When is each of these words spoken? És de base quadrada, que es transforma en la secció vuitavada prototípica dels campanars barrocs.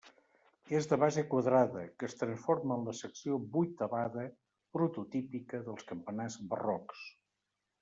És 0.77 0.85
de 0.93 0.97
base 1.01 1.23
quadrada, 1.33 1.83
que 1.99 2.07
es 2.11 2.17
transforma 2.21 2.79
en 2.81 2.89
la 2.91 2.95
secció 3.01 3.37
vuitavada 3.59 4.25
prototípica 4.79 5.63
dels 5.69 5.87
campanars 5.93 6.41
barrocs. 6.57 7.07